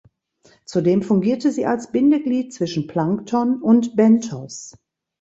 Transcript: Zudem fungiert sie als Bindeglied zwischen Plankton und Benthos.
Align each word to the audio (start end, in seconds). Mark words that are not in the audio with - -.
Zudem 0.65 1.03
fungiert 1.03 1.43
sie 1.43 1.67
als 1.67 1.91
Bindeglied 1.91 2.55
zwischen 2.55 2.87
Plankton 2.87 3.61
und 3.61 3.95
Benthos. 3.95 4.73